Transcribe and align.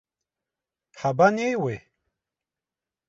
Ҳабанеиуеи? 0.99 1.77